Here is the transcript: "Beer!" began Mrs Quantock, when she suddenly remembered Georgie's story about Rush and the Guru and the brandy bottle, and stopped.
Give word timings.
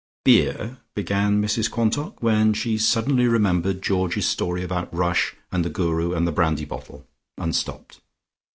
"Beer!" 0.25 0.79
began 0.95 1.39
Mrs 1.39 1.69
Quantock, 1.69 2.23
when 2.23 2.53
she 2.55 2.79
suddenly 2.79 3.27
remembered 3.27 3.83
Georgie's 3.83 4.25
story 4.27 4.63
about 4.63 4.91
Rush 4.91 5.35
and 5.51 5.63
the 5.63 5.69
Guru 5.69 6.13
and 6.15 6.25
the 6.27 6.31
brandy 6.31 6.65
bottle, 6.65 7.05
and 7.37 7.55
stopped. 7.55 8.01